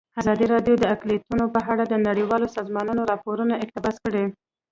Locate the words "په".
1.53-1.59